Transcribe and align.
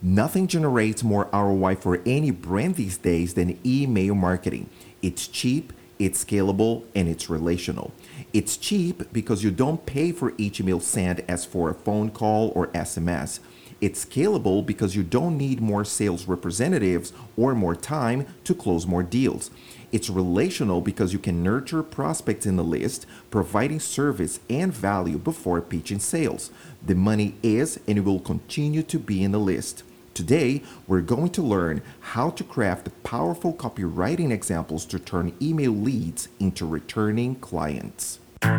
Nothing 0.00 0.46
generates 0.46 1.02
more 1.02 1.28
ROI 1.32 1.74
for 1.76 2.00
any 2.06 2.30
brand 2.30 2.76
these 2.76 2.98
days 2.98 3.34
than 3.34 3.58
email 3.66 4.14
marketing. 4.14 4.70
It's 5.02 5.26
cheap, 5.26 5.72
it's 5.98 6.24
scalable, 6.24 6.84
and 6.94 7.08
it's 7.08 7.28
relational. 7.28 7.92
It's 8.32 8.56
cheap 8.56 9.12
because 9.12 9.42
you 9.42 9.50
don't 9.50 9.86
pay 9.86 10.12
for 10.12 10.34
each 10.38 10.60
email 10.60 10.78
sent 10.78 11.20
as 11.28 11.44
for 11.44 11.68
a 11.68 11.74
phone 11.74 12.10
call 12.10 12.52
or 12.54 12.68
SMS. 12.68 13.40
It's 13.80 14.04
scalable 14.04 14.64
because 14.64 14.94
you 14.94 15.02
don't 15.02 15.36
need 15.36 15.60
more 15.60 15.84
sales 15.84 16.28
representatives 16.28 17.12
or 17.36 17.56
more 17.56 17.74
time 17.74 18.26
to 18.44 18.54
close 18.54 18.86
more 18.86 19.02
deals. 19.02 19.50
It's 19.90 20.10
relational 20.10 20.80
because 20.80 21.12
you 21.12 21.18
can 21.18 21.42
nurture 21.42 21.82
prospects 21.82 22.46
in 22.46 22.56
the 22.56 22.64
list, 22.64 23.06
providing 23.30 23.80
service 23.80 24.38
and 24.50 24.72
value 24.72 25.18
before 25.18 25.60
pitching 25.60 25.98
sales. 25.98 26.50
The 26.84 26.94
money 26.94 27.34
is 27.42 27.80
and 27.88 27.98
it 27.98 28.04
will 28.04 28.20
continue 28.20 28.82
to 28.84 28.98
be 28.98 29.24
in 29.24 29.32
the 29.32 29.38
list. 29.38 29.82
Today, 30.18 30.62
we're 30.88 31.00
going 31.00 31.30
to 31.30 31.42
learn 31.42 31.80
how 32.00 32.30
to 32.30 32.42
craft 32.42 32.88
powerful 33.04 33.52
copywriting 33.54 34.32
examples 34.32 34.84
to 34.86 34.98
turn 34.98 35.32
email 35.40 35.70
leads 35.70 36.26
into 36.40 36.66
returning 36.66 37.36
clients. 37.36 38.18
You're 38.42 38.50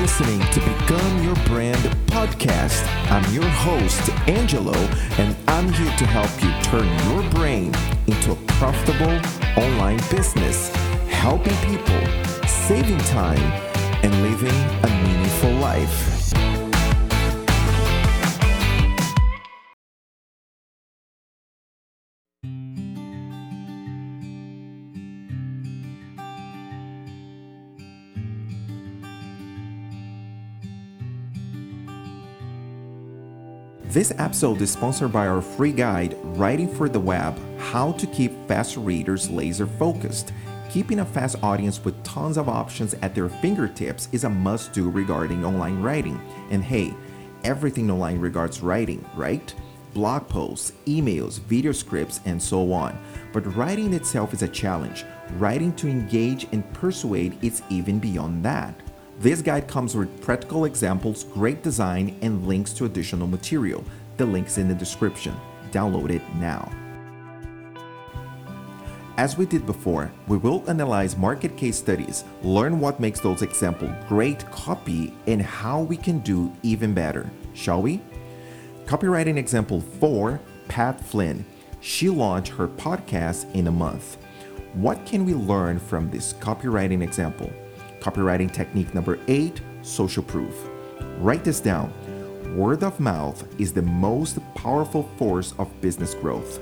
listening 0.00 0.40
to 0.40 0.60
Become 0.60 1.24
Your 1.24 1.36
Brand 1.44 1.76
podcast. 2.06 2.88
I'm 3.10 3.34
your 3.34 3.44
host, 3.44 4.08
Angelo, 4.26 4.78
and 5.18 5.36
I'm 5.48 5.70
here 5.74 5.94
to 5.94 6.06
help 6.06 6.30
you 6.42 6.50
turn 6.62 6.88
your 7.10 7.30
brain 7.32 7.74
into 8.06 8.32
a 8.32 8.36
profitable 8.46 9.20
online 9.58 10.00
business 10.08 10.72
helping 11.22 11.56
people, 11.58 12.48
saving 12.48 12.98
time, 12.98 13.38
and 14.02 14.12
living 14.22 14.50
a 14.82 14.88
meaningful 15.06 15.52
life. 15.52 16.08
This 33.84 34.12
episode 34.18 34.60
is 34.60 34.72
sponsored 34.72 35.12
by 35.12 35.28
our 35.28 35.40
free 35.40 35.70
guide, 35.70 36.16
Writing 36.22 36.66
for 36.66 36.88
the 36.88 36.98
Web 36.98 37.38
How 37.60 37.92
to 37.92 38.08
Keep 38.08 38.48
Fast 38.48 38.76
Readers 38.76 39.30
Laser 39.30 39.68
Focused 39.68 40.32
Keeping 40.72 41.00
a 41.00 41.04
fast 41.04 41.36
audience 41.42 41.84
with 41.84 42.02
tons 42.02 42.38
of 42.38 42.48
options 42.48 42.94
at 43.02 43.14
their 43.14 43.28
fingertips 43.28 44.08
is 44.10 44.24
a 44.24 44.30
must 44.30 44.72
do 44.72 44.88
regarding 44.88 45.44
online 45.44 45.82
writing. 45.82 46.18
And 46.48 46.64
hey, 46.64 46.94
everything 47.44 47.90
online 47.90 48.18
regards 48.18 48.62
writing, 48.62 49.04
right? 49.14 49.54
Blog 49.92 50.26
posts, 50.30 50.72
emails, 50.86 51.40
video 51.40 51.72
scripts, 51.72 52.20
and 52.24 52.42
so 52.42 52.72
on. 52.72 52.98
But 53.34 53.54
writing 53.54 53.92
itself 53.92 54.32
is 54.32 54.40
a 54.40 54.48
challenge. 54.48 55.04
Writing 55.32 55.74
to 55.74 55.88
engage 55.88 56.46
and 56.52 56.72
persuade 56.72 57.36
is 57.44 57.62
even 57.68 57.98
beyond 57.98 58.42
that. 58.46 58.74
This 59.18 59.42
guide 59.42 59.68
comes 59.68 59.94
with 59.94 60.22
practical 60.22 60.64
examples, 60.64 61.24
great 61.24 61.62
design, 61.62 62.16
and 62.22 62.46
links 62.46 62.72
to 62.72 62.86
additional 62.86 63.26
material. 63.26 63.84
The 64.16 64.24
link's 64.24 64.56
in 64.56 64.68
the 64.68 64.74
description. 64.74 65.34
Download 65.70 66.08
it 66.08 66.22
now. 66.36 66.72
As 69.22 69.38
we 69.38 69.46
did 69.46 69.64
before, 69.66 70.10
we 70.26 70.36
will 70.36 70.68
analyze 70.68 71.16
market 71.16 71.56
case 71.56 71.76
studies, 71.78 72.24
learn 72.42 72.80
what 72.80 72.98
makes 72.98 73.20
those 73.20 73.42
examples 73.42 73.92
great 74.08 74.44
copy, 74.50 75.14
and 75.28 75.40
how 75.40 75.82
we 75.82 75.96
can 75.96 76.18
do 76.18 76.52
even 76.64 76.92
better. 76.92 77.30
Shall 77.54 77.80
we? 77.82 78.00
Copywriting 78.84 79.36
example 79.36 79.80
4 79.80 80.40
Pat 80.66 81.00
Flynn. 81.00 81.46
She 81.80 82.08
launched 82.08 82.54
her 82.54 82.66
podcast 82.66 83.48
in 83.54 83.68
a 83.68 83.70
month. 83.70 84.16
What 84.72 85.06
can 85.06 85.24
we 85.24 85.34
learn 85.34 85.78
from 85.78 86.10
this 86.10 86.32
copywriting 86.32 87.04
example? 87.04 87.48
Copywriting 88.00 88.52
technique 88.52 88.92
number 88.92 89.20
8 89.28 89.60
Social 89.82 90.24
proof. 90.24 90.68
Write 91.18 91.44
this 91.44 91.60
down. 91.60 91.92
Word 92.56 92.82
of 92.82 92.98
mouth 92.98 93.46
is 93.60 93.72
the 93.72 93.82
most 93.82 94.40
powerful 94.56 95.04
force 95.16 95.54
of 95.60 95.80
business 95.80 96.12
growth. 96.12 96.58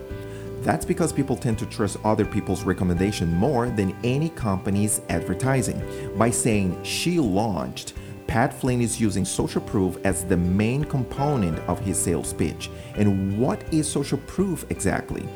That's 0.63 0.85
because 0.85 1.13
people 1.13 1.37
tend 1.37 1.59
to 1.61 1.67
trust 1.67 1.97
other 2.05 2.27
people's 2.27 2.65
recommendation 2.65 3.35
more 3.35 3.71
than 3.71 3.97
any 4.05 4.29
company's 4.29 5.01
advertising. 5.09 5.83
By 6.17 6.31
saying 6.31 6.83
she 6.85 7.19
launched, 7.19 7.95
Pat 8.27 8.53
Flynn 8.53 8.81
is 8.81 9.01
using 9.01 9.25
social 9.25 9.63
proof 9.63 9.97
as 10.05 10.25
the 10.25 10.37
main 10.37 10.85
component 10.85 11.59
of 11.61 11.81
his 11.81 11.99
sales 11.99 12.33
pitch. 12.33 12.71
And 12.95 13.39
what 13.39 13.61
is 13.73 13.91
social 13.91 14.19
proof 14.19 14.65
exactly? 14.71 15.27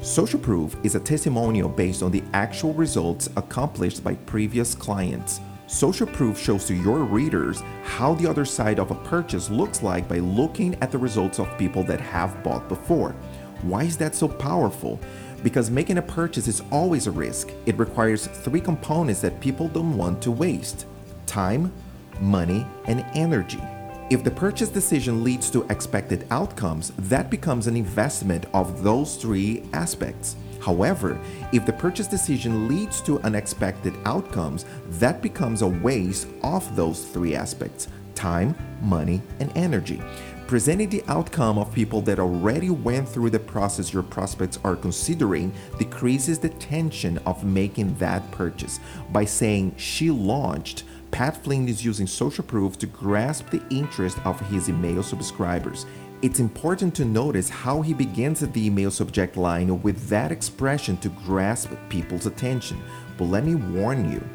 Social 0.00 0.40
proof 0.40 0.76
is 0.82 0.94
a 0.94 1.00
testimonial 1.00 1.68
based 1.68 2.02
on 2.02 2.10
the 2.10 2.24
actual 2.32 2.72
results 2.72 3.28
accomplished 3.36 4.02
by 4.02 4.14
previous 4.14 4.74
clients. 4.74 5.40
Social 5.66 6.06
proof 6.06 6.36
shows 6.36 6.64
to 6.64 6.74
your 6.74 7.04
readers 7.04 7.62
how 7.84 8.14
the 8.14 8.28
other 8.28 8.44
side 8.44 8.80
of 8.80 8.90
a 8.90 8.94
purchase 8.96 9.50
looks 9.50 9.82
like 9.84 10.08
by 10.08 10.18
looking 10.18 10.74
at 10.82 10.90
the 10.90 10.98
results 10.98 11.38
of 11.38 11.56
people 11.58 11.84
that 11.84 12.00
have 12.00 12.42
bought 12.42 12.68
before. 12.68 13.14
Why 13.62 13.84
is 13.84 13.96
that 13.98 14.14
so 14.14 14.28
powerful? 14.28 14.98
Because 15.42 15.70
making 15.70 15.98
a 15.98 16.02
purchase 16.02 16.48
is 16.48 16.62
always 16.70 17.06
a 17.06 17.10
risk. 17.10 17.50
It 17.66 17.78
requires 17.78 18.26
three 18.26 18.60
components 18.60 19.20
that 19.20 19.40
people 19.40 19.68
don't 19.68 19.96
want 19.96 20.22
to 20.22 20.30
waste 20.30 20.86
time, 21.26 21.72
money, 22.20 22.66
and 22.86 23.04
energy. 23.14 23.62
If 24.10 24.24
the 24.24 24.30
purchase 24.30 24.68
decision 24.68 25.22
leads 25.22 25.50
to 25.50 25.64
expected 25.70 26.26
outcomes, 26.30 26.92
that 26.98 27.30
becomes 27.30 27.68
an 27.68 27.76
investment 27.76 28.46
of 28.52 28.82
those 28.82 29.16
three 29.16 29.62
aspects. 29.72 30.34
However, 30.60 31.18
if 31.52 31.64
the 31.64 31.72
purchase 31.72 32.08
decision 32.08 32.66
leads 32.66 33.00
to 33.02 33.20
unexpected 33.20 33.94
outcomes, 34.04 34.64
that 34.98 35.22
becomes 35.22 35.62
a 35.62 35.68
waste 35.68 36.26
of 36.42 36.74
those 36.74 37.04
three 37.04 37.36
aspects 37.36 37.88
time, 38.14 38.54
money, 38.82 39.22
and 39.38 39.50
energy. 39.56 40.02
Presenting 40.50 40.88
the 40.88 41.04
outcome 41.06 41.58
of 41.58 41.72
people 41.72 42.00
that 42.00 42.18
already 42.18 42.70
went 42.70 43.08
through 43.08 43.30
the 43.30 43.38
process 43.38 43.92
your 43.92 44.02
prospects 44.02 44.58
are 44.64 44.74
considering 44.74 45.52
decreases 45.78 46.40
the 46.40 46.48
tension 46.48 47.18
of 47.18 47.44
making 47.44 47.94
that 47.98 48.28
purchase. 48.32 48.80
By 49.12 49.26
saying 49.26 49.76
she 49.76 50.10
launched, 50.10 50.82
Pat 51.12 51.36
Flynn 51.36 51.68
is 51.68 51.84
using 51.84 52.08
social 52.08 52.42
proof 52.42 52.76
to 52.78 52.88
grasp 52.88 53.50
the 53.50 53.62
interest 53.70 54.18
of 54.24 54.40
his 54.48 54.68
email 54.68 55.04
subscribers. 55.04 55.86
It's 56.20 56.40
important 56.40 56.96
to 56.96 57.04
notice 57.04 57.48
how 57.48 57.80
he 57.80 57.94
begins 57.94 58.40
the 58.40 58.66
email 58.66 58.90
subject 58.90 59.36
line 59.36 59.80
with 59.82 60.08
that 60.08 60.32
expression 60.32 60.96
to 60.96 61.10
grasp 61.10 61.70
people's 61.88 62.26
attention. 62.26 62.82
But 63.16 63.26
let 63.26 63.44
me 63.44 63.54
warn 63.54 64.10
you, 64.10 64.28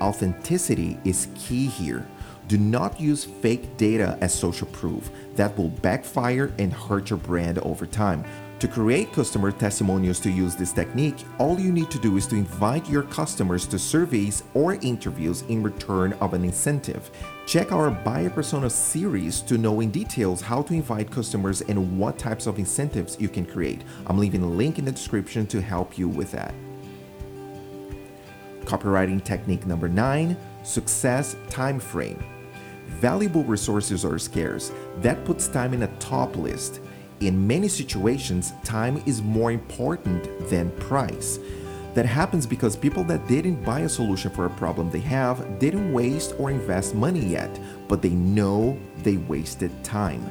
authenticity 0.00 0.98
is 1.04 1.28
key 1.36 1.66
here. 1.66 2.06
Do 2.48 2.56
not 2.56 2.98
use 2.98 3.24
fake 3.24 3.76
data 3.76 4.16
as 4.22 4.34
social 4.34 4.66
proof. 4.68 5.10
That 5.36 5.56
will 5.58 5.68
backfire 5.68 6.52
and 6.58 6.72
hurt 6.72 7.10
your 7.10 7.18
brand 7.18 7.58
over 7.58 7.86
time. 7.86 8.24
To 8.60 8.66
create 8.66 9.12
customer 9.12 9.52
testimonials 9.52 10.18
to 10.20 10.30
use 10.30 10.56
this 10.56 10.72
technique, 10.72 11.24
all 11.38 11.60
you 11.60 11.70
need 11.70 11.90
to 11.90 11.98
do 11.98 12.16
is 12.16 12.26
to 12.28 12.36
invite 12.36 12.88
your 12.88 13.02
customers 13.02 13.66
to 13.66 13.78
surveys 13.78 14.42
or 14.54 14.74
interviews 14.76 15.42
in 15.42 15.62
return 15.62 16.14
of 16.14 16.32
an 16.32 16.42
incentive. 16.42 17.10
Check 17.46 17.70
our 17.70 17.90
Buyer 17.90 18.30
Persona 18.30 18.70
series 18.70 19.42
to 19.42 19.58
know 19.58 19.80
in 19.80 19.90
details 19.90 20.40
how 20.40 20.62
to 20.62 20.74
invite 20.74 21.10
customers 21.10 21.60
and 21.60 21.98
what 21.98 22.18
types 22.18 22.46
of 22.46 22.58
incentives 22.58 23.20
you 23.20 23.28
can 23.28 23.44
create. 23.44 23.82
I'm 24.06 24.18
leaving 24.18 24.42
a 24.42 24.48
link 24.48 24.78
in 24.78 24.86
the 24.86 24.92
description 24.92 25.46
to 25.48 25.60
help 25.60 25.98
you 25.98 26.08
with 26.08 26.32
that. 26.32 26.54
Copywriting 28.62 29.22
technique 29.22 29.66
number 29.66 29.88
9, 29.88 30.36
success 30.64 31.36
time 31.48 31.78
frame. 31.78 32.18
Valuable 33.00 33.44
resources 33.44 34.04
are 34.04 34.18
scarce. 34.18 34.72
That 35.02 35.24
puts 35.24 35.46
time 35.46 35.72
in 35.72 35.84
a 35.84 35.96
top 35.98 36.36
list. 36.36 36.80
In 37.20 37.46
many 37.46 37.68
situations, 37.68 38.52
time 38.64 39.00
is 39.06 39.22
more 39.22 39.52
important 39.52 40.48
than 40.48 40.72
price. 40.72 41.38
That 41.94 42.06
happens 42.06 42.44
because 42.44 42.76
people 42.76 43.04
that 43.04 43.26
didn't 43.28 43.64
buy 43.64 43.80
a 43.80 43.88
solution 43.88 44.32
for 44.32 44.46
a 44.46 44.50
problem 44.50 44.90
they 44.90 45.00
have 45.00 45.60
didn't 45.60 45.92
waste 45.92 46.34
or 46.38 46.50
invest 46.50 46.96
money 46.96 47.24
yet, 47.24 47.60
but 47.86 48.02
they 48.02 48.10
know 48.10 48.76
they 49.04 49.16
wasted 49.16 49.72
time. 49.84 50.28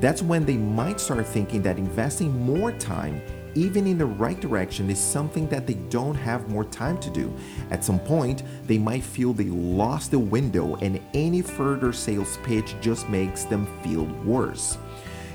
That's 0.00 0.22
when 0.22 0.46
they 0.46 0.56
might 0.56 0.98
start 0.98 1.26
thinking 1.26 1.60
that 1.62 1.78
investing 1.78 2.34
more 2.44 2.72
time 2.72 3.20
even 3.54 3.86
in 3.86 3.98
the 3.98 4.06
right 4.06 4.40
direction 4.40 4.90
is 4.90 4.98
something 4.98 5.48
that 5.48 5.66
they 5.66 5.74
don't 5.74 6.14
have 6.14 6.48
more 6.48 6.64
time 6.64 6.98
to 7.00 7.10
do. 7.10 7.32
At 7.70 7.84
some 7.84 7.98
point, 8.00 8.42
they 8.66 8.78
might 8.78 9.02
feel 9.02 9.32
they 9.32 9.44
lost 9.44 10.10
the 10.10 10.18
window 10.18 10.76
and 10.76 11.00
any 11.14 11.42
further 11.42 11.92
sales 11.92 12.38
pitch 12.42 12.74
just 12.80 13.08
makes 13.08 13.44
them 13.44 13.66
feel 13.82 14.04
worse. 14.24 14.78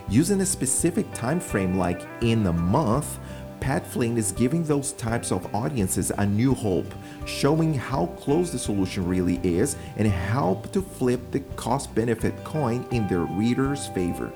Using 0.09 0.41
a 0.41 0.45
specific 0.45 1.11
time 1.13 1.39
frame 1.39 1.77
like 1.77 2.07
in 2.21 2.45
a 2.47 2.53
month, 2.53 3.19
Pat 3.59 3.85
Flynn 3.85 4.17
is 4.17 4.31
giving 4.31 4.63
those 4.63 4.93
types 4.93 5.31
of 5.31 5.53
audiences 5.53 6.11
a 6.17 6.25
new 6.25 6.53
hope, 6.53 6.93
showing 7.25 7.73
how 7.73 8.05
close 8.17 8.51
the 8.51 8.59
solution 8.59 9.05
really 9.05 9.39
is 9.43 9.75
and 9.97 10.07
help 10.07 10.71
to 10.71 10.81
flip 10.81 11.19
the 11.31 11.39
cost 11.57 11.93
benefit 11.93 12.41
coin 12.43 12.87
in 12.91 13.07
their 13.07 13.21
readers' 13.21 13.87
favor. 13.87 14.31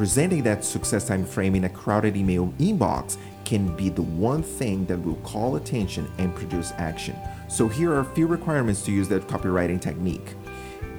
Presenting 0.00 0.42
that 0.44 0.64
success 0.64 1.06
time 1.06 1.26
frame 1.26 1.54
in 1.54 1.64
a 1.64 1.68
crowded 1.68 2.16
email 2.16 2.54
inbox 2.58 3.18
can 3.44 3.76
be 3.76 3.90
the 3.90 4.00
one 4.00 4.42
thing 4.42 4.86
that 4.86 4.96
will 4.96 5.16
call 5.16 5.56
attention 5.56 6.10
and 6.16 6.34
produce 6.34 6.72
action. 6.78 7.14
So, 7.50 7.68
here 7.68 7.92
are 7.92 8.00
a 8.00 8.14
few 8.14 8.26
requirements 8.26 8.82
to 8.86 8.92
use 8.92 9.08
that 9.08 9.28
copywriting 9.28 9.78
technique. 9.78 10.36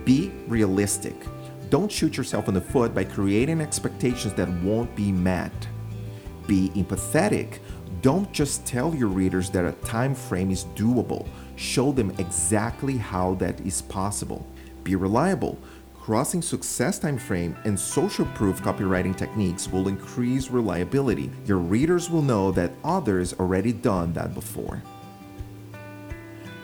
Be 0.06 0.31
realistic. 0.48 1.15
Don't 1.71 1.92
shoot 1.92 2.15
yourself 2.15 2.48
in 2.48 2.53
the 2.53 2.62
foot 2.62 2.94
by 2.94 3.03
creating 3.03 3.59
expectations 3.59 4.36
that 4.36 4.48
won't 4.62 4.95
be 4.95 5.12
met. 5.12 5.51
Be 6.45 6.69
empathetic. 6.75 7.57
Don't 8.04 8.31
just 8.31 8.68
tell 8.68 8.94
your 8.94 9.07
readers 9.07 9.50
that 9.50 9.65
a 9.65 9.71
time 9.83 10.13
frame 10.13 10.51
is 10.51 10.65
doable. 10.75 11.27
Show 11.56 11.92
them 11.92 12.13
exactly 12.19 12.97
how 12.97 13.33
that 13.39 13.59
is 13.62 13.81
possible. 13.81 14.45
Be 14.83 14.95
reliable. 14.95 15.57
Crossing 16.01 16.42
success 16.42 16.98
time 16.98 17.19
frame 17.19 17.56
and 17.63 17.80
social 17.80 18.25
proof 18.33 18.59
copywriting 18.63 19.15
techniques 19.15 19.68
will 19.68 19.88
increase 19.88 20.50
reliability. 20.50 21.30
Your 21.45 21.59
readers 21.59 22.09
will 22.09 22.24
know 22.24 22.51
that 22.53 22.71
others 22.83 23.33
already 23.33 23.71
done 23.71 24.12
that 24.13 24.33
before. 24.33 24.81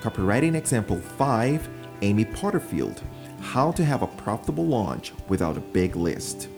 Copywriting 0.02 0.56
example 0.56 0.98
5, 0.98 1.70
Amy 2.02 2.26
Porterfield. 2.26 3.04
How 3.40 3.72
to 3.74 3.86
have 3.86 4.02
a 4.02 4.08
profitable 4.08 4.66
launch 4.66 5.14
without 5.28 5.56
a 5.56 5.62
big 5.62 5.96
list. 5.96 6.50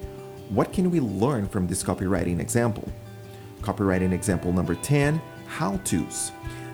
What 0.47 0.71
can 0.71 0.89
we 0.89 1.01
learn 1.01 1.49
from 1.49 1.67
this 1.67 1.83
copywriting 1.83 2.39
example? 2.39 2.89
Copywriting 3.59 4.13
example 4.13 4.53
number 4.53 4.75
10, 4.75 5.21
how 5.47 5.75
to's. 5.83 6.31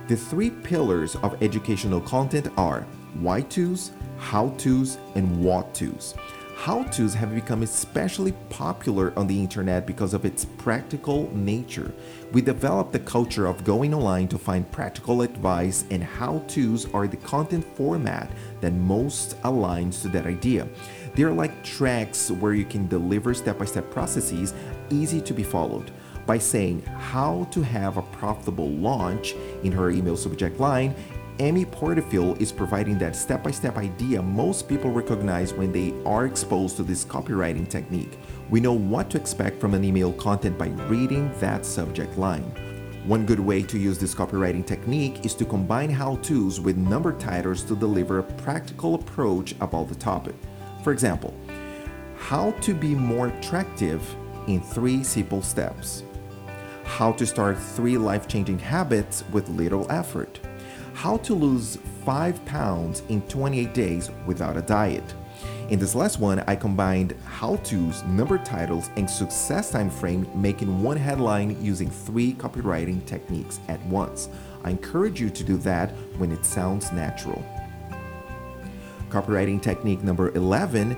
The 0.08 0.16
three 0.16 0.52
pillars 0.52 1.16
of 1.16 1.42
educational 1.42 2.00
content 2.00 2.48
are 2.58 2.86
why 3.16 3.42
to's, 3.42 3.92
how 4.18 4.50
to's, 4.58 4.98
and 5.16 5.44
what 5.44 5.74
to's. 5.74 6.16
How 6.58 6.84
to's 6.84 7.14
have 7.14 7.36
become 7.36 7.64
especially 7.64 8.32
popular 8.50 9.14
on 9.18 9.28
the 9.28 9.38
internet 9.38 9.86
because 9.86 10.14
of 10.14 10.24
its 10.24 10.46
practical 10.46 11.30
nature. 11.36 11.94
We 12.32 12.42
developed 12.42 12.94
the 12.94 13.00
culture 13.00 13.46
of 13.46 13.66
going 13.66 13.94
online 13.94 14.30
to 14.30 14.38
find 14.38 14.72
practical 14.72 15.22
advice, 15.22 15.84
and 15.92 16.02
how 16.02 16.40
to's 16.48 16.92
are 16.94 17.08
the 17.08 17.18
content 17.18 17.66
format 17.76 18.32
that 18.62 18.72
most 18.72 19.40
aligns 19.42 20.02
to 20.04 20.08
that 20.10 20.26
idea. 20.26 20.68
They're 21.14 21.32
like 21.32 21.64
tracks 21.64 22.32
where 22.32 22.54
you 22.54 22.66
can 22.66 22.88
deliver 22.88 23.34
step 23.34 23.60
by 23.60 23.66
step 23.66 23.92
processes 23.92 24.54
easy 24.90 25.22
to 25.22 25.34
be 25.34 25.44
followed. 25.44 25.92
By 26.26 26.40
saying 26.40 26.82
how 26.84 27.48
to 27.52 27.62
have 27.62 27.98
a 27.98 28.02
profitable 28.02 28.72
launch 28.72 29.36
in 29.62 29.72
her 29.74 29.92
email 29.92 30.18
subject 30.18 30.60
line, 30.60 30.96
Amy 31.40 31.66
Porterfield 31.66 32.42
is 32.42 32.54
providing 32.54 32.98
that 32.98 33.14
step 33.14 33.44
by 33.44 33.52
step 33.52 33.76
idea 33.76 34.22
most 34.22 34.70
people 34.70 34.90
recognize 34.90 35.54
when 35.54 35.70
they 35.70 35.94
are 36.06 36.26
exposed 36.26 36.78
to 36.78 36.84
this 36.84 37.04
copywriting 37.04 37.68
technique. 37.68 38.18
We 38.50 38.62
know 38.62 38.72
what 38.72 39.10
to 39.10 39.18
expect 39.18 39.60
from 39.60 39.74
an 39.74 39.84
email 39.84 40.14
content 40.14 40.58
by 40.58 40.68
reading 40.88 41.30
that 41.42 41.66
subject 41.66 42.18
line. 42.18 42.50
One 43.06 43.26
good 43.26 43.42
way 43.42 43.64
to 43.64 43.78
use 43.78 43.98
this 43.98 44.16
copywriting 44.16 44.66
technique 44.66 45.26
is 45.26 45.34
to 45.34 45.44
combine 45.44 45.90
how 45.90 46.16
to's 46.18 46.62
with 46.62 46.78
number 46.78 47.12
titles 47.12 47.64
to 47.64 47.76
deliver 47.76 48.20
a 48.20 48.24
practical 48.24 48.96
approach 48.96 49.56
about 49.60 49.90
the 49.90 49.96
topic. 49.96 50.36
For 50.86 50.94
example, 50.94 51.34
how 52.18 52.52
to 52.62 52.74
be 52.74 52.96
more 52.96 53.28
attractive 53.28 54.02
in 54.48 54.62
three 54.62 55.04
simple 55.04 55.42
steps, 55.42 56.04
how 56.86 57.12
to 57.12 57.26
start 57.26 57.60
three 57.60 57.98
life 57.98 58.26
changing 58.26 58.60
habits 58.60 59.26
with 59.34 59.50
little 59.50 59.86
effort 59.92 60.40
how 60.96 61.18
to 61.18 61.34
lose 61.36 61.78
5 62.06 62.46
pounds 62.46 63.04
in 63.10 63.22
28 63.24 63.74
days 63.74 64.10
without 64.26 64.56
a 64.56 64.62
diet. 64.62 65.04
In 65.70 65.78
this 65.78 65.94
last 65.94 66.20
one, 66.20 66.40
I 66.48 66.56
combined 66.56 67.16
how 67.26 67.58
to's, 67.58 68.02
number 68.04 68.38
titles, 68.38 68.90
and 68.96 69.10
success 69.10 69.72
time 69.72 69.90
frame, 69.90 70.26
making 70.34 70.82
one 70.82 70.96
headline 70.96 71.62
using 71.62 71.90
three 71.90 72.34
copywriting 72.34 73.06
techniques 73.06 73.60
at 73.68 73.84
once. 73.88 74.30
I 74.64 74.70
encourage 74.70 75.20
you 75.20 75.30
to 75.30 75.44
do 75.44 75.58
that 75.58 75.92
when 76.18 76.32
it 76.32 76.46
sounds 76.46 76.92
natural. 76.94 77.44
Copywriting 79.10 79.62
technique 79.62 80.02
number 80.02 80.34
11 80.34 80.96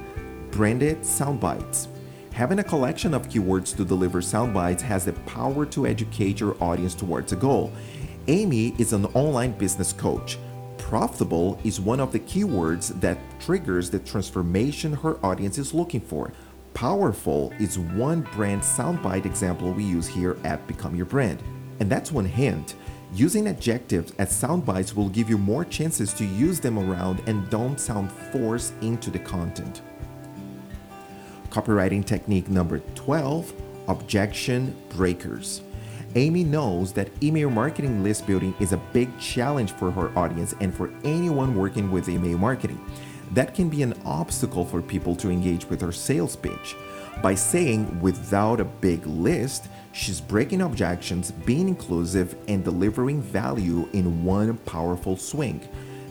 branded 0.52 1.04
sound 1.04 1.40
bites. 1.40 1.88
Having 2.34 2.60
a 2.60 2.64
collection 2.64 3.16
of 3.16 3.28
keywords 3.30 3.76
to 3.76 3.84
deliver 3.84 4.22
sound 4.22 4.54
bites 4.54 4.84
has 4.84 5.06
the 5.06 5.14
power 5.14 5.66
to 5.66 5.88
educate 5.88 6.40
your 6.40 6.56
audience 6.62 6.94
towards 6.94 7.34
a 7.34 7.36
goal. 7.36 7.72
Amy 8.30 8.76
is 8.78 8.92
an 8.92 9.06
online 9.14 9.54
business 9.54 9.94
coach. 9.94 10.38
Profitable 10.78 11.58
is 11.64 11.80
one 11.80 12.02
of 12.02 12.12
the 12.12 12.20
keywords 12.20 13.00
that 13.00 13.18
triggers 13.40 13.90
the 13.90 14.00
transformation 14.00 14.92
her 14.92 15.18
audience 15.26 15.58
is 15.58 15.74
looking 15.74 16.02
for. 16.02 16.34
Powerful 16.74 17.54
is 17.58 17.80
one 17.80 18.22
brand 18.34 18.62
soundbite 18.62 19.26
example 19.26 19.72
we 19.72 19.86
use 19.86 20.08
here 20.08 20.38
at 20.44 20.66
Become 20.68 20.98
Your 20.98 21.06
Brand. 21.06 21.42
And 21.80 21.90
that's 21.90 22.12
one 22.12 22.26
hint. 22.26 22.76
Using 23.14 23.48
adjectives 23.48 24.12
as 24.20 24.30
soundbites 24.30 24.94
will 24.94 25.08
give 25.08 25.30
you 25.30 25.38
more 25.38 25.64
chances 25.64 26.14
to 26.16 26.26
use 26.26 26.60
them 26.60 26.78
around 26.78 27.22
and 27.28 27.50
don't 27.50 27.80
sound 27.80 28.12
forced 28.12 28.74
into 28.82 29.10
the 29.10 29.20
content. 29.20 29.82
Copywriting 31.50 32.04
technique 32.04 32.50
number 32.50 32.80
12 32.96 33.54
Objection 33.88 34.76
Breakers. 34.90 35.62
Amy 36.18 36.44
knows 36.44 36.92
that 36.94 37.12
email 37.22 37.48
marketing 37.48 38.02
list 38.02 38.26
building 38.26 38.52
is 38.60 38.74
a 38.74 38.82
big 38.92 39.08
challenge 39.20 39.72
for 39.74 39.92
her 39.92 40.18
audience 40.18 40.56
and 40.62 40.74
for 40.74 40.92
anyone 41.04 41.56
working 41.56 41.92
with 41.92 42.10
email 42.10 42.40
marketing. 42.40 42.84
That 43.34 43.54
can 43.54 43.70
be 43.70 43.84
an 43.84 43.94
obstacle 44.04 44.66
for 44.66 44.82
people 44.82 45.16
to 45.18 45.30
engage 45.30 45.66
with 45.66 45.80
her 45.82 45.92
sales 45.92 46.36
pitch. 46.36 46.76
By 47.22 47.36
saying 47.36 48.02
without 48.02 48.60
a 48.60 48.66
big 48.66 49.06
list, 49.06 49.68
she's 49.92 50.20
breaking 50.20 50.62
objections, 50.62 51.30
being 51.30 51.68
inclusive, 51.68 52.36
and 52.48 52.64
delivering 52.64 53.22
value 53.22 53.88
in 53.94 54.24
one 54.24 54.58
powerful 54.58 55.18
swing. 55.18 55.62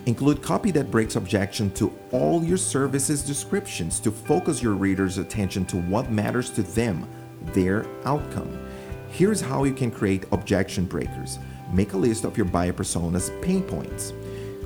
Include 0.07 0.41
copy 0.41 0.71
that 0.71 0.93
breaks 0.93 1.17
objection 1.17 1.69
to 1.73 1.93
all 2.13 2.45
your 2.45 2.59
services 2.59 3.25
descriptions 3.25 3.99
to 3.99 4.13
focus 4.13 4.63
your 4.63 4.75
readers' 4.75 5.19
attention 5.19 5.65
to 5.67 5.79
what 5.79 6.13
matters 6.13 6.49
to 6.51 6.63
them, 6.63 7.09
their 7.55 7.85
outcome. 8.05 8.66
Here's 9.11 9.41
how 9.41 9.65
you 9.65 9.73
can 9.73 9.91
create 9.91 10.25
objection 10.33 10.85
breakers. 10.85 11.39
Make 11.73 11.95
a 11.95 11.97
list 11.97 12.25
of 12.25 12.37
your 12.37 12.47
buyer 12.47 12.73
persona's 12.73 13.31
pain 13.41 13.63
points. 13.63 14.13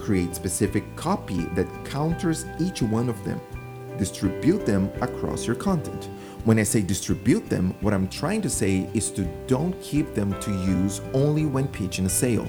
Create 0.00 0.34
specific 0.34 0.84
copy 0.96 1.44
that 1.54 1.68
counters 1.84 2.46
each 2.58 2.82
one 2.82 3.08
of 3.08 3.22
them. 3.24 3.40
Distribute 3.98 4.64
them 4.64 4.90
across 5.00 5.46
your 5.46 5.56
content. 5.56 6.08
When 6.44 6.58
I 6.58 6.62
say 6.62 6.80
distribute 6.80 7.50
them, 7.50 7.74
what 7.82 7.92
I'm 7.92 8.08
trying 8.08 8.40
to 8.42 8.50
say 8.50 8.88
is 8.94 9.10
to 9.10 9.24
don't 9.46 9.78
keep 9.82 10.14
them 10.14 10.38
to 10.40 10.50
use 10.50 11.02
only 11.12 11.44
when 11.44 11.68
pitching 11.68 12.06
a 12.06 12.08
sale. 12.08 12.48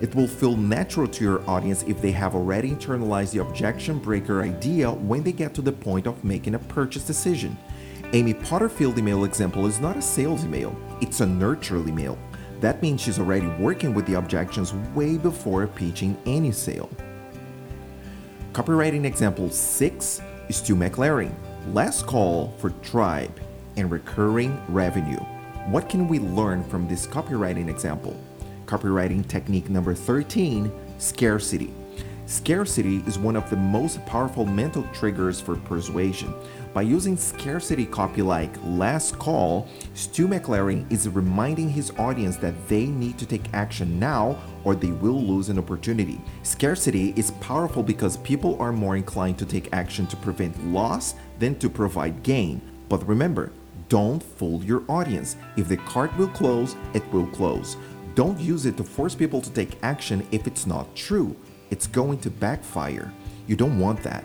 It 0.00 0.14
will 0.14 0.28
feel 0.28 0.56
natural 0.56 1.08
to 1.08 1.24
your 1.24 1.50
audience 1.50 1.82
if 1.88 2.00
they 2.00 2.12
have 2.12 2.36
already 2.36 2.70
internalized 2.70 3.32
the 3.32 3.40
objection 3.40 3.98
breaker 3.98 4.42
idea 4.42 4.90
when 4.90 5.24
they 5.24 5.32
get 5.32 5.54
to 5.54 5.62
the 5.62 5.72
point 5.72 6.06
of 6.06 6.22
making 6.22 6.54
a 6.54 6.60
purchase 6.60 7.04
decision. 7.04 7.58
Amy 8.12 8.34
Porterfield 8.34 8.98
email 8.98 9.24
example 9.24 9.66
is 9.66 9.80
not 9.80 9.96
a 9.96 10.02
sales 10.02 10.44
email, 10.44 10.76
it's 11.02 11.20
a 11.20 11.26
nurture 11.26 11.76
email. 11.76 12.16
That 12.60 12.80
means 12.80 13.00
she's 13.00 13.18
already 13.18 13.48
working 13.48 13.92
with 13.92 14.06
the 14.06 14.14
objections 14.14 14.72
way 14.94 15.18
before 15.18 15.66
pitching 15.66 16.16
any 16.24 16.52
sale. 16.52 16.88
Copywriting 18.52 19.04
example 19.04 19.50
6 19.50 20.22
is 20.48 20.56
Stu 20.56 20.76
McLaren. 20.76 21.34
Last 21.74 22.06
call 22.06 22.54
for 22.58 22.70
tribe 22.82 23.40
and 23.76 23.90
recurring 23.90 24.62
revenue. 24.68 25.18
What 25.70 25.88
can 25.88 26.06
we 26.06 26.20
learn 26.20 26.62
from 26.64 26.86
this 26.86 27.06
copywriting 27.06 27.68
example? 27.68 28.16
Copywriting 28.66 29.26
technique 29.26 29.68
number 29.68 29.94
13 29.94 30.70
scarcity. 30.98 31.74
Scarcity 32.26 33.02
is 33.08 33.18
one 33.18 33.34
of 33.34 33.50
the 33.50 33.56
most 33.56 34.04
powerful 34.06 34.46
mental 34.46 34.84
triggers 34.92 35.40
for 35.40 35.56
persuasion. 35.56 36.32
By 36.72 36.80
using 36.80 37.18
scarcity 37.18 37.84
copy 37.84 38.22
like 38.22 38.50
last 38.64 39.18
call, 39.18 39.68
Stu 39.92 40.26
McLaren 40.26 40.90
is 40.90 41.06
reminding 41.06 41.68
his 41.68 41.92
audience 41.98 42.38
that 42.38 42.54
they 42.66 42.86
need 42.86 43.18
to 43.18 43.26
take 43.26 43.52
action 43.52 43.98
now 43.98 44.38
or 44.64 44.74
they 44.74 44.90
will 44.90 45.20
lose 45.22 45.50
an 45.50 45.58
opportunity. 45.58 46.18
Scarcity 46.44 47.12
is 47.14 47.32
powerful 47.32 47.82
because 47.82 48.16
people 48.18 48.56
are 48.58 48.72
more 48.72 48.96
inclined 48.96 49.38
to 49.40 49.44
take 49.44 49.68
action 49.74 50.06
to 50.06 50.16
prevent 50.16 50.66
loss 50.66 51.14
than 51.38 51.58
to 51.58 51.68
provide 51.68 52.22
gain. 52.22 52.62
But 52.88 53.06
remember, 53.06 53.52
don't 53.90 54.22
fool 54.22 54.64
your 54.64 54.82
audience. 54.88 55.36
If 55.58 55.68
the 55.68 55.76
cart 55.76 56.16
will 56.16 56.28
close, 56.28 56.74
it 56.94 57.06
will 57.12 57.26
close. 57.26 57.76
Don't 58.14 58.40
use 58.40 58.64
it 58.64 58.78
to 58.78 58.84
force 58.84 59.14
people 59.14 59.42
to 59.42 59.50
take 59.50 59.78
action 59.82 60.26
if 60.32 60.46
it's 60.46 60.66
not 60.66 60.96
true. 60.96 61.36
It's 61.70 61.86
going 61.86 62.18
to 62.20 62.30
backfire. 62.30 63.12
You 63.46 63.56
don't 63.56 63.78
want 63.78 64.02
that. 64.04 64.24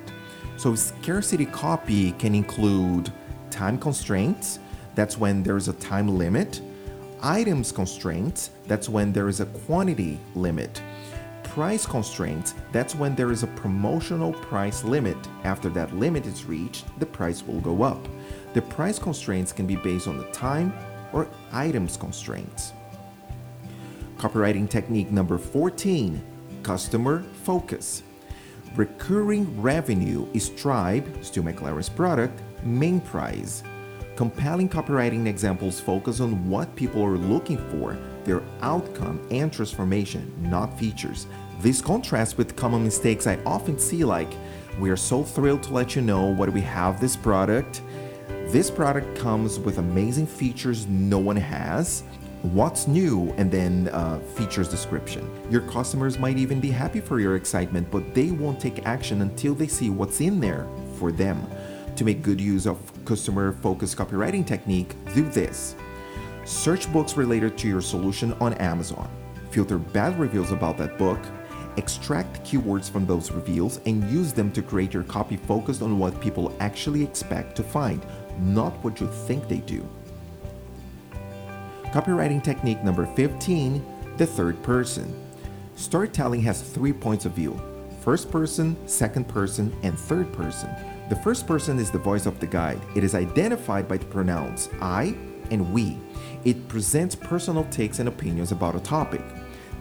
So 0.58 0.74
scarcity 0.74 1.46
copy 1.46 2.14
can 2.14 2.34
include 2.34 3.12
time 3.52 3.78
constraints, 3.78 4.60
that's 4.96 5.18
when 5.18 5.44
there's 5.44 5.68
a 5.68 5.74
time 5.74 6.18
limit, 6.18 6.62
items 7.22 7.72
constraints, 7.72 8.52
That's 8.68 8.90
when 8.90 9.14
there 9.14 9.30
is 9.30 9.40
a 9.40 9.46
quantity 9.46 10.20
limit. 10.36 10.82
Price 11.44 11.86
constraints, 11.86 12.54
that's 12.72 12.96
when 12.96 13.16
there 13.16 13.32
is 13.32 13.44
a 13.44 13.48
promotional 13.48 14.34
price 14.34 14.84
limit. 14.84 15.18
After 15.44 15.70
that 15.70 15.96
limit 15.96 16.26
is 16.26 16.46
reached, 16.46 16.86
the 17.00 17.06
price 17.06 17.42
will 17.44 17.62
go 17.62 17.84
up. 17.84 18.08
The 18.54 18.62
price 18.62 19.00
constraints 19.00 19.54
can 19.54 19.66
be 19.66 19.76
based 19.76 20.08
on 20.08 20.18
the 20.18 20.30
time 20.32 20.74
or 21.14 21.28
items 21.52 21.98
constraints. 21.98 22.74
Copywriting 24.18 24.70
technique 24.70 25.12
number 25.12 25.38
14 25.38 26.22
customer 26.64 27.24
focus. 27.44 28.04
Recurring 28.76 29.60
revenue 29.60 30.28
is 30.34 30.50
Tribe, 30.50 31.06
Stu 31.24 31.42
McLaren's 31.42 31.90
product, 31.90 32.42
main 32.64 33.00
prize. 33.02 33.64
Compelling 34.16 34.70
copywriting 34.70 35.26
examples 35.26 35.80
focus 35.80 36.20
on 36.20 36.48
what 36.50 36.76
people 36.76 37.04
are 37.04 37.18
looking 37.18 37.58
for, 37.70 37.98
their 38.24 38.42
outcome 38.62 39.26
and 39.32 39.52
transformation, 39.52 40.32
not 40.42 40.78
features. 40.78 41.28
This 41.60 41.82
contrasts 41.82 42.38
with 42.38 42.56
common 42.56 42.84
mistakes 42.84 43.26
I 43.26 43.40
often 43.46 43.80
see 43.80 44.04
like, 44.04 44.32
we 44.80 44.92
are 44.92 44.98
so 44.98 45.24
thrilled 45.24 45.64
to 45.64 45.74
let 45.74 45.96
you 45.96 46.04
know 46.04 46.26
what 46.26 46.54
we 46.54 46.62
have 46.62 47.00
this 47.00 47.16
product. 47.16 47.82
This 48.28 48.70
product 48.70 49.18
comes 49.18 49.58
with 49.58 49.80
amazing 49.80 50.28
features 50.28 50.86
no 50.86 51.18
one 51.18 51.36
has 51.36 52.04
what's 52.44 52.88
new, 52.88 53.34
and 53.38 53.52
then 53.52 53.90
uh, 53.90 54.20
features 54.36 54.70
description. 54.70 55.30
Your 55.50 55.62
customers 55.62 56.20
might 56.20 56.38
even 56.38 56.60
be 56.60 56.70
happy 56.70 57.00
for 57.00 57.20
your 57.20 57.36
excitement, 57.36 57.90
but 57.90 58.14
they 58.14 58.32
won't 58.32 58.60
take 58.60 58.86
action 58.86 59.22
until 59.22 59.56
they 59.56 59.68
see 59.68 59.90
what's 59.90 60.22
in 60.22 60.40
there 60.40 60.68
for 60.98 61.12
them. 61.12 61.46
To 61.96 62.06
make 62.06 62.22
good 62.22 62.40
use 62.40 62.68
of 62.68 62.78
customer 63.06 63.54
focused 63.54 63.98
copywriting 63.98 64.46
technique, 64.46 64.94
do 65.16 65.24
this. 65.30 65.76
Search 66.46 66.92
books 66.94 67.18
related 67.18 67.58
to 67.58 67.68
your 67.68 67.82
solution 67.82 68.34
on 68.34 68.54
Amazon. 68.56 69.10
Filter 69.50 69.78
bad 69.78 70.18
reviews 70.20 70.52
about 70.52 70.78
that 70.78 70.98
book. 70.98 71.20
Extract 71.78 72.44
keywords 72.44 72.90
from 72.90 73.06
those 73.06 73.32
reviews 73.32 73.80
and 73.86 74.10
use 74.12 74.32
them 74.32 74.52
to 74.52 74.62
create 74.62 74.94
your 74.94 75.04
copy 75.04 75.38
focused 75.38 75.82
on 75.82 76.00
what 76.00 76.20
people 76.22 76.56
actually 76.60 77.04
expect 77.04 77.56
to 77.56 77.64
find, 77.64 78.06
not 78.40 78.74
what 78.84 79.02
you 79.02 79.08
think 79.08 79.48
they 79.48 79.58
do. 79.58 79.88
Copywriting 81.92 82.44
technique 82.44 82.84
number 82.84 83.06
15 83.06 83.84
the 84.18 84.26
third 84.26 84.62
person. 84.64 85.14
Storytelling 85.76 86.42
has 86.42 86.62
three 86.62 86.92
points 86.92 87.26
of 87.26 87.34
view 87.34 87.60
first 88.02 88.32
person, 88.32 88.76
second 88.88 89.28
person, 89.28 89.74
and 89.84 89.98
third 89.98 90.32
person. 90.34 90.70
The 91.10 91.16
first 91.18 91.46
person 91.46 91.78
is 91.78 91.92
the 91.92 91.98
voice 91.98 92.26
of 92.26 92.40
the 92.40 92.48
guide. 92.48 92.82
It 92.96 93.04
is 93.04 93.16
identified 93.16 93.88
by 93.88 93.98
the 93.98 94.06
pronouns 94.06 94.70
I 94.82 95.16
and 95.52 95.74
we. 95.74 95.98
It 96.44 96.68
presents 96.68 97.16
personal 97.16 97.66
takes 97.66 98.00
and 98.00 98.10
opinions 98.10 98.52
about 98.52 98.76
a 98.76 98.80
topic. 98.80 99.22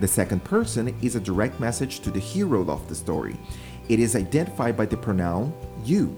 The 0.00 0.08
second 0.08 0.44
person 0.44 0.94
is 1.02 1.16
a 1.16 1.20
direct 1.20 1.58
message 1.58 2.00
to 2.00 2.10
the 2.10 2.20
hero 2.20 2.68
of 2.70 2.88
the 2.88 2.94
story. 2.94 3.36
It 3.88 3.98
is 3.98 4.14
identified 4.14 4.76
by 4.76 4.86
the 4.86 4.96
pronoun 4.96 5.54
you. 5.84 6.16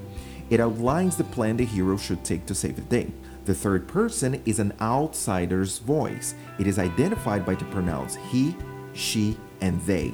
It 0.50 0.60
outlines 0.60 1.16
the 1.16 1.24
plan 1.24 1.56
the 1.56 1.64
hero 1.64 1.96
should 1.96 2.24
take 2.24 2.46
to 2.46 2.54
save 2.54 2.76
the 2.76 2.82
day. 2.82 3.10
The 3.48 3.54
third 3.54 3.88
person 3.88 4.42
is 4.44 4.58
an 4.58 4.74
outsider's 4.78 5.78
voice. 5.78 6.34
It 6.58 6.66
is 6.66 6.78
identified 6.78 7.46
by 7.46 7.54
the 7.54 7.64
pronouns 7.64 8.14
he, 8.30 8.54
she, 8.92 9.38
and 9.62 9.80
they. 9.86 10.12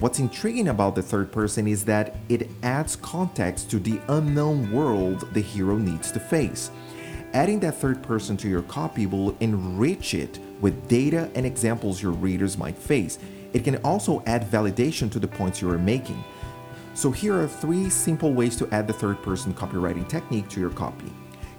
What's 0.00 0.18
intriguing 0.18 0.66
about 0.66 0.96
the 0.96 1.02
third 1.02 1.30
person 1.30 1.68
is 1.68 1.84
that 1.84 2.16
it 2.28 2.50
adds 2.64 2.96
context 2.96 3.70
to 3.70 3.78
the 3.78 4.00
unknown 4.08 4.72
world 4.72 5.32
the 5.34 5.40
hero 5.40 5.76
needs 5.76 6.10
to 6.10 6.18
face. 6.18 6.72
Adding 7.32 7.60
that 7.60 7.76
third 7.76 8.02
person 8.02 8.36
to 8.38 8.48
your 8.48 8.62
copy 8.62 9.06
will 9.06 9.36
enrich 9.38 10.12
it 10.12 10.40
with 10.60 10.88
data 10.88 11.30
and 11.36 11.46
examples 11.46 12.02
your 12.02 12.10
readers 12.10 12.58
might 12.58 12.76
face. 12.76 13.20
It 13.52 13.62
can 13.62 13.76
also 13.84 14.20
add 14.26 14.50
validation 14.50 15.12
to 15.12 15.20
the 15.20 15.28
points 15.28 15.62
you 15.62 15.70
are 15.70 15.78
making. 15.78 16.24
So, 16.94 17.12
here 17.12 17.40
are 17.40 17.46
three 17.46 17.88
simple 17.88 18.32
ways 18.32 18.56
to 18.56 18.68
add 18.74 18.88
the 18.88 18.92
third 18.92 19.22
person 19.22 19.54
copywriting 19.54 20.08
technique 20.08 20.48
to 20.48 20.60
your 20.60 20.70
copy. 20.70 21.12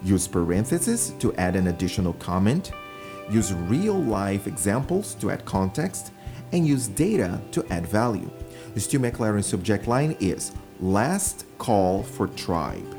Use 0.06 0.28
parentheses 0.28 1.16
to 1.18 1.34
add 1.34 1.56
an 1.56 1.68
additional 1.68 2.14
comment. 2.14 2.72
Use 3.32 3.54
real 3.54 3.96
life 3.96 4.46
examples 4.46 5.16
to 5.16 5.32
add 5.32 5.44
context. 5.46 6.12
And 6.52 6.66
use 6.66 6.88
data 6.88 7.42
to 7.54 7.66
add 7.74 7.88
value. 7.88 8.30
Stu 8.78 9.00
McLaren's 9.00 9.48
subject 9.48 9.88
line 9.88 10.16
is 10.20 10.52
Last 10.80 11.46
Call 11.58 12.04
for 12.04 12.28
Tribe. 12.28 12.96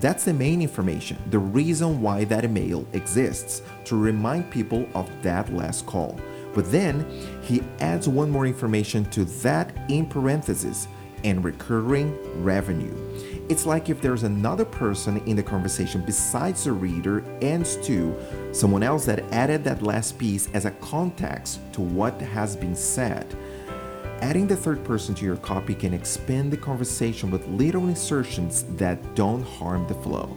That's 0.00 0.24
the 0.24 0.32
main 0.32 0.62
information, 0.62 1.18
the 1.28 1.38
reason 1.38 2.00
why 2.00 2.24
that 2.24 2.44
email 2.44 2.86
exists, 2.94 3.60
to 3.84 4.00
remind 4.00 4.50
people 4.50 4.88
of 4.94 5.10
that 5.22 5.52
last 5.52 5.84
call. 5.84 6.18
But 6.54 6.72
then 6.72 7.04
he 7.42 7.62
adds 7.80 8.08
one 8.08 8.30
more 8.30 8.46
information 8.46 9.04
to 9.10 9.26
that 9.26 9.76
in 9.90 10.06
parentheses 10.06 10.88
and 11.22 11.44
recurring 11.44 12.16
revenue. 12.42 12.96
It's 13.50 13.66
like 13.66 13.88
if 13.88 14.00
there's 14.00 14.22
another 14.22 14.64
person 14.64 15.20
in 15.26 15.34
the 15.34 15.42
conversation 15.42 16.04
besides 16.06 16.62
the 16.62 16.72
reader 16.72 17.24
and 17.42 17.66
Stu, 17.66 18.14
someone 18.52 18.84
else 18.84 19.04
that 19.06 19.24
added 19.32 19.64
that 19.64 19.82
last 19.82 20.20
piece 20.20 20.48
as 20.54 20.66
a 20.66 20.70
context 20.70 21.58
to 21.72 21.80
what 21.80 22.20
has 22.20 22.54
been 22.54 22.76
said. 22.76 23.26
Adding 24.20 24.46
the 24.46 24.54
third 24.54 24.84
person 24.84 25.16
to 25.16 25.24
your 25.24 25.36
copy 25.38 25.74
can 25.74 25.92
expand 25.92 26.52
the 26.52 26.56
conversation 26.56 27.28
with 27.28 27.44
little 27.48 27.88
insertions 27.88 28.62
that 28.76 29.16
don't 29.16 29.42
harm 29.42 29.84
the 29.88 29.94
flow. 29.94 30.36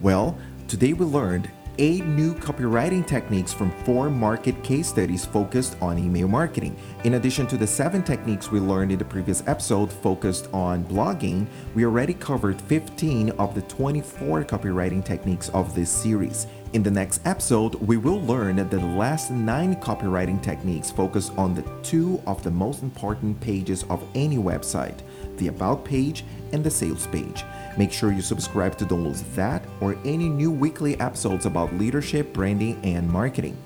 Well, 0.00 0.38
today 0.66 0.94
we 0.94 1.04
learned 1.04 1.50
eight 1.78 2.04
new 2.04 2.34
copywriting 2.34 3.06
techniques 3.06 3.52
from 3.52 3.70
four 3.84 4.10
market 4.10 4.62
case 4.62 4.88
studies 4.88 5.24
focused 5.24 5.76
on 5.80 5.98
email 5.98 6.28
marketing. 6.28 6.76
In 7.04 7.14
addition 7.14 7.46
to 7.48 7.56
the 7.56 7.66
seven 7.66 8.02
techniques 8.02 8.50
we 8.50 8.60
learned 8.60 8.92
in 8.92 8.98
the 8.98 9.04
previous 9.04 9.42
episode 9.46 9.92
focused 9.92 10.48
on 10.52 10.84
blogging, 10.84 11.46
we 11.74 11.84
already 11.84 12.14
covered 12.14 12.60
15 12.62 13.30
of 13.30 13.54
the 13.54 13.62
24 13.62 14.44
copywriting 14.44 15.04
techniques 15.04 15.48
of 15.50 15.74
this 15.74 15.90
series. 15.90 16.46
In 16.72 16.82
the 16.82 16.90
next 16.90 17.20
episode, 17.26 17.74
we 17.74 17.98
will 17.98 18.22
learn 18.22 18.56
that 18.56 18.70
the 18.70 18.80
last 18.80 19.30
nine 19.30 19.76
copywriting 19.76 20.42
techniques 20.42 20.90
focus 20.90 21.28
on 21.36 21.54
the 21.54 21.64
two 21.82 22.18
of 22.26 22.42
the 22.42 22.50
most 22.50 22.82
important 22.82 23.38
pages 23.42 23.84
of 23.90 24.02
any 24.14 24.38
website 24.38 25.00
the 25.36 25.48
About 25.48 25.84
page 25.84 26.24
and 26.52 26.64
the 26.64 26.70
Sales 26.70 27.06
page. 27.08 27.44
Make 27.76 27.92
sure 27.92 28.10
you 28.10 28.22
subscribe 28.22 28.78
to 28.78 28.86
don't 28.86 29.04
lose 29.04 29.20
that 29.34 29.62
or 29.82 29.98
any 30.06 30.30
new 30.30 30.50
weekly 30.50 30.98
episodes 30.98 31.44
about 31.44 31.74
leadership, 31.74 32.32
branding, 32.32 32.80
and 32.84 33.06
marketing. 33.06 33.56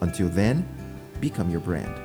Until 0.00 0.30
then, 0.30 0.66
become 1.20 1.50
your 1.50 1.60
brand. 1.60 2.03